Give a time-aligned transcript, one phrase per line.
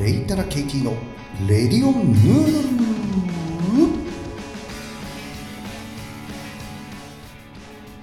[0.00, 0.92] レイタラケイティの
[1.48, 2.88] レディオンヌードル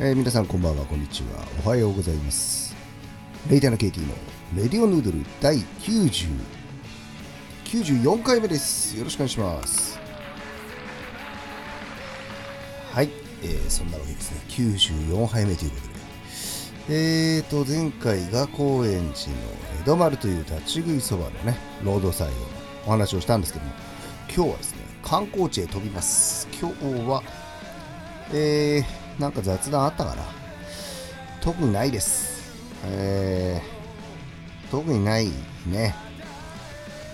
[0.00, 2.74] えー、皆さんこんばんはこんにちはおはようございます
[3.50, 4.14] レイタラケイティの
[4.56, 6.30] レディオヌードル第90
[7.66, 10.00] 94回目ですよろしくお願いします
[12.90, 13.10] はい、
[13.42, 15.91] えー、そんなわけですね94杯目ということで
[16.88, 19.12] えーと、前回が高円寺の
[19.80, 22.46] 江戸丸という立ち食いそばのね、ロードサイドの
[22.86, 23.72] お話をしたんですけども、
[24.34, 26.48] 今日はですね、観光地へ飛びます。
[26.60, 27.22] 今日は、
[28.32, 30.24] えー、なんか雑談あったかな？
[31.40, 32.52] 特にないです。
[32.86, 35.30] えー、特にない
[35.66, 35.94] ね。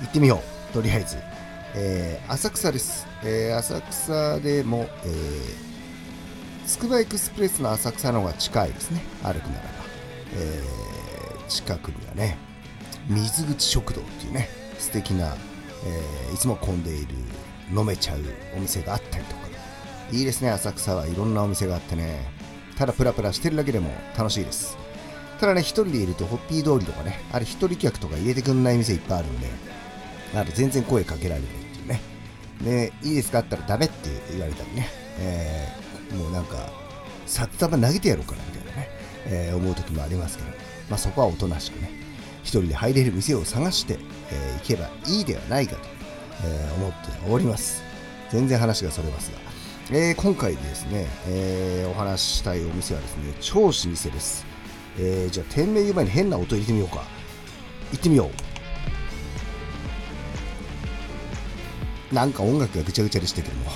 [0.00, 0.72] 行ってみよう。
[0.72, 1.19] とりあえず。
[1.74, 3.06] えー、浅草です。
[3.22, 5.69] えー、浅草でも、えー、
[6.68, 9.00] つくばエクスプレスの浅草の方が近いですね。
[9.22, 9.68] 歩くならば、
[10.36, 12.36] えー、近くにはね
[13.08, 15.34] 水口食堂っていうね素敵な、
[15.86, 17.14] えー、いつも混んでいる
[17.74, 18.19] 飲めちゃう
[18.55, 19.48] お店があったりとか。
[20.11, 22.30] いいですね浅草はいろんなお店があってね。
[22.77, 24.77] ただプラプラしてるだけでも楽しいです。
[25.41, 29.48] ただね一人でいるとホッピー通りとかねあれ一人客とか入れてくんない店いっぱいあるんで
[30.34, 32.00] あれ全然声かけられないっていうね。
[32.62, 33.41] でいいですか？
[33.41, 35.69] って言ったらダメって言われたりね、え
[36.14, 36.70] もうなんか
[37.27, 38.89] 札束投げてやろうかなみたいなね、
[39.27, 40.51] えー、思う時もありますけど、
[40.89, 41.91] まあ、そこはおとなしくね
[42.42, 43.98] 一人で入れる店を探して、
[44.33, 45.83] えー、行けばいいではないかと、
[46.45, 46.97] えー、思って
[47.31, 47.83] おります。
[48.31, 49.39] 全然話がそれますが、
[49.91, 54.47] えー、今回ですね、えー、お話ししたいお店はですね超老舗です、
[54.98, 57.05] えー、じゃあ店名言う前に変な音入れてみようか。
[57.91, 58.31] 行ってみよ
[62.12, 62.14] う。
[62.14, 63.70] なんか音楽がぐちゃぐちゃでしたけども、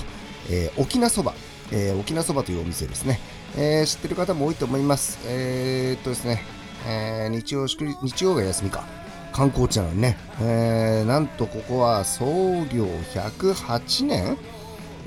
[0.49, 1.33] えー、沖縄そば。
[1.71, 3.19] えー、沖縄そばというお店ですね、
[3.55, 5.19] えー、知ってる方も多いと思います。
[5.25, 6.43] えー、っとですね、
[6.87, 8.85] え、日曜祝日曜が休みか。
[9.31, 12.25] 観光地なのにね、え、なんとここは創
[12.71, 14.37] 業108年、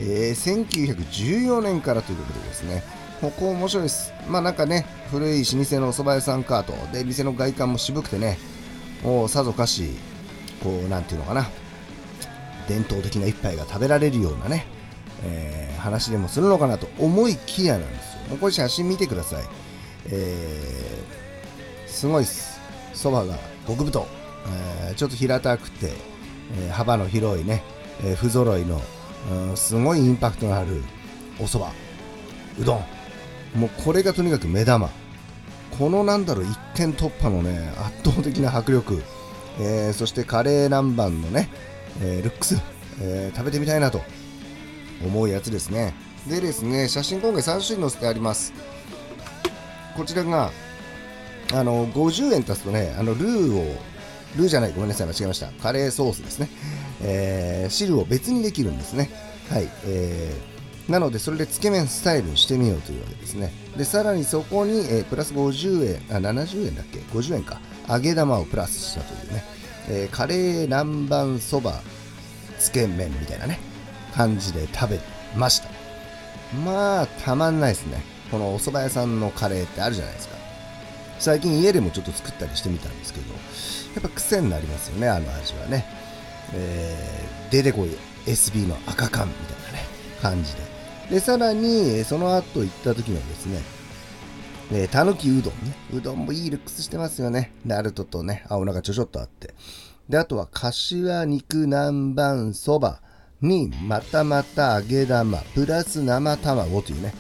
[0.01, 2.83] えー、1914年からということでですね、
[3.21, 4.13] ここ面白いです。
[4.29, 8.39] まあなんかね、古い老舗のお蕎麦屋さんかと、で、店の外観も渋くてね、
[9.03, 9.91] もうさぞかし、
[10.63, 11.49] こう、なんていうのかな、
[12.69, 14.67] 伝統的な一杯が食べられるようなね、
[15.25, 18.21] えー、話でもするのかなと思いきやなんですよ。
[18.31, 19.45] もうこれ写真見てください。
[20.11, 22.61] えー、すごいです。
[22.93, 24.07] そばが極太、
[24.89, 25.93] えー、ちょっと平たくて、
[26.59, 27.63] えー、幅の広いね、
[28.05, 28.81] えー、不揃いの、
[29.31, 30.83] うん、すごいインパクトのある
[31.39, 31.71] お蕎麦、
[32.61, 32.85] うどん。
[33.55, 34.91] もうこれがとにかく目玉。
[35.79, 39.03] このなんだろう、一点突破のね、圧倒的な迫力、
[39.61, 41.51] えー、そしてカレー南蛮のね、
[42.01, 42.61] えー、ルックス、
[43.01, 44.01] えー、食べてみたいなと
[45.05, 45.95] 思うやつですね。
[46.29, 48.53] でですね写真今回3種類載せてあります。
[49.97, 50.51] こちらが
[51.53, 53.77] あの50円足すとねあのルーを
[54.37, 55.49] ルーじゃないごめんなさい間違えました。
[55.63, 56.49] カレーソースですね、
[57.03, 59.11] えー、汁を別にできるんですね。
[59.51, 63.53] はい、えー、なのでそれでつけ麺スタイルにしてみようというわけですね。
[63.77, 67.61] でさらにそこに、えー、プラス50円あ70円だっけ？50円か。
[67.89, 69.45] 揚げ玉をプラスしたというね、
[69.89, 71.81] えー、カレー南蛮そば
[72.59, 73.61] つけ麺みたいなね。
[74.17, 75.01] 感じで食べ
[75.37, 75.69] ました
[76.65, 80.37] まあたまんないですねこのお蕎麦屋さんのカレーってあるじゃないですか
[81.19, 83.39] 最近家でもちょっと作ったりしてみたんですけどや
[84.01, 85.85] っぱ癖になりますよねあの味はね、
[86.55, 87.91] えー、出てこい
[88.27, 89.85] SB の赤缶みたいなね
[90.21, 90.61] 感じで
[91.11, 93.61] でさらにその後行った時のですね
[94.73, 95.77] えーたぬきうどんね。
[95.95, 97.53] うどんもいいルックスしてますよね。
[97.65, 99.55] ナルトとね、青菜がちょちょっとあって。
[100.09, 103.01] で、あとは、柏肉南蛮そば。
[103.43, 107.15] にまたまた揚げ玉プラス生卵というね。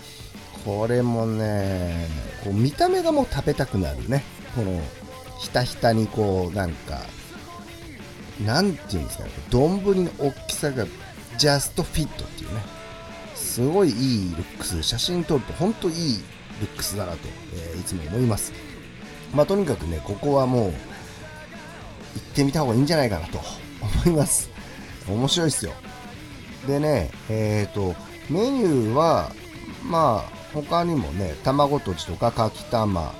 [0.65, 2.09] これもね
[2.43, 4.25] こう見た目がもう食べたくなるね。
[4.54, 4.81] この
[5.38, 7.00] ひたひたにこうなんか
[8.44, 9.31] なんていうんですかね。
[9.50, 10.87] 丼の大きさが
[11.38, 12.62] ジャストフィットっていうね。
[13.34, 16.22] すごいいいルックス写真撮ると本当いい
[16.60, 17.18] ルックスだなと、
[17.54, 18.53] えー、いつも思います。
[19.34, 20.74] まあとにかくねここはもう行っ
[22.34, 23.41] てみた方がいいんじゃないかなと
[24.04, 24.51] 思います。
[25.09, 25.72] 面白いっすよ。
[26.66, 27.95] でね、えっ、ー、と、
[28.28, 29.30] メニューは、
[29.84, 33.15] まあ、他にもね、卵とじとか、かきたま、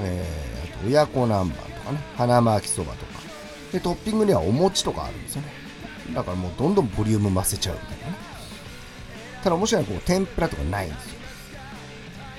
[0.00, 3.20] えー、あと親子南蛮とかね、花巻そばとか。
[3.72, 5.52] で、トッピングにはお餅とかあるんですよね。
[6.14, 8.16] だからもうどんどんボリューム増せちゃうみたいなね。
[9.42, 11.18] ただ面白いのはこう、天ぷらとかないんですよ。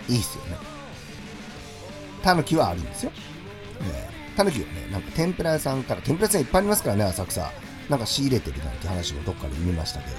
[0.10, 0.58] いいっすよね。
[2.22, 3.12] たぬきはあるんですよ。
[4.36, 7.52] たぬきはね、なんか天ぷら屋さんから、天ぷら屋さんいっぱいありますからね、浅草。
[7.90, 10.18] なんか仕入れてるなんて話もどっかで見ましたけど。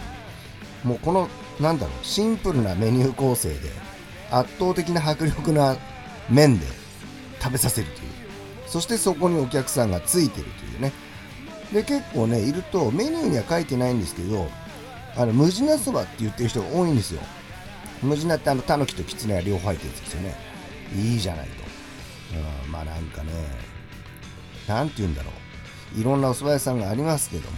[0.84, 1.28] もうこの
[1.60, 3.70] なんだろうシンプルなメニュー構成で
[4.30, 5.78] 圧倒的な迫力な
[6.28, 6.66] 麺で
[7.40, 8.08] 食べさせるという。
[8.66, 10.92] そしてそこにお客さんがついてるというね。
[11.72, 14.48] で結構ねいるとメニューには書いてないんですけど
[15.16, 17.20] あの無地なそばって言ってる人が多いんですよ。
[18.02, 20.36] 無地なってあのタヌキとキツネが両方入ってるやつですよね。
[20.94, 21.54] いいじゃないと、
[22.66, 23.30] うん、まあなんかね
[24.68, 25.43] なんて言うんだろう。
[25.96, 27.56] いろんなお蕎麦屋さんがありますけども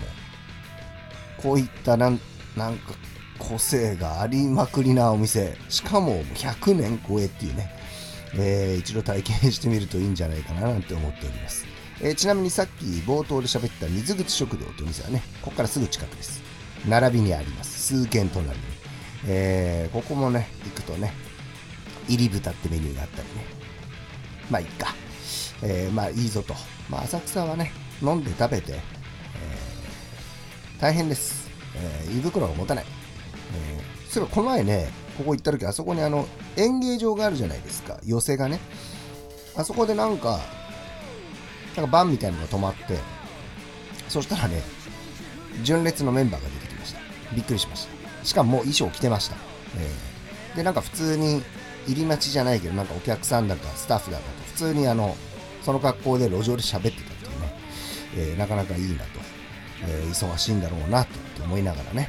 [1.38, 2.20] こういったなん
[2.56, 2.94] なんか
[3.38, 7.70] 個性がありまくりなお店しかも100年超えっていうね、
[8.34, 11.66] えー、一度体験してみるといいんじゃないかななんて思っております
[12.02, 16.42] えー、ちなみにさっき冒頭で喋った水口食堂という店はね、ここからすぐ近くです。
[16.86, 17.94] 並びにあります。
[17.94, 18.64] 数軒隣に。
[19.26, 21.12] えー、ここもね、行くとね、
[22.06, 23.44] 入り豚ってメニューがあったりね。
[24.50, 24.94] まあいいか。
[25.62, 26.54] えー、まあいいぞと。
[26.90, 31.48] まあ浅草はね、飲んで食べて、えー、大変です。
[31.76, 32.84] えー、胃袋が持たない。
[33.54, 37.98] えー、そういえばこの前ね、ここ行った時、あそこにあの演芸場があるじゃないですか。
[38.04, 38.60] 寄席がね。
[39.56, 40.40] あそこでなんか、
[41.76, 42.98] なんかバンみたいなのが止まって、
[44.08, 44.62] そしたらね、
[45.62, 47.00] 純烈のメンバーが出てきました。
[47.34, 48.24] びっくりしました。
[48.24, 49.36] しかももう衣装着てました。
[49.78, 51.42] えー、で、なんか普通に
[51.86, 55.16] 入り待ちじゃないけど、なんかお客さんだかスタッフだかと、普通にあの、
[55.62, 57.15] その格好で路上で喋ってた、
[58.16, 59.20] えー、なかなかいいなと、
[59.86, 61.10] えー、忙しいんだろうなと
[61.44, 62.08] 思いながらね、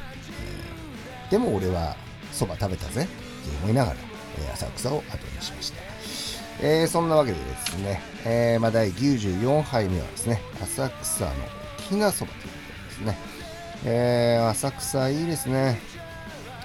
[1.24, 1.96] えー、でも俺は
[2.32, 3.10] そば食べたぜって
[3.62, 3.96] 思いながら、
[4.40, 5.88] え浅草を後にしました。
[6.60, 11.30] えー、そんなわけでですね、えー、まあ、第94杯目はですね、浅草の
[11.88, 13.18] きなそばということですね。
[13.84, 15.80] えー、浅草いいですね。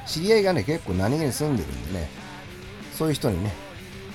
[0.07, 2.09] 知り合いがね、結構何気に住んでるんでね、
[2.93, 3.53] そういう人にね、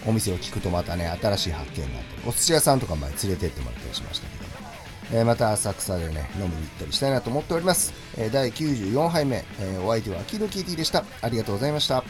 [0.07, 4.48] お店を聞くとまたね、新しい発見があって、お寿司屋さんとか前連れてってもらったりしましたけど、
[5.13, 7.93] え、また浅草でね、飲みに行ったりしたいなと思っております。
[8.17, 11.05] え、第94杯目、え、お相手はキドキーティでした。
[11.23, 12.05] ありがとうございました。